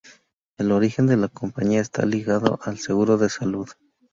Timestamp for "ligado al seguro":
2.07-3.17